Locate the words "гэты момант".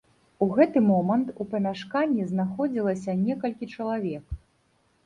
0.55-1.27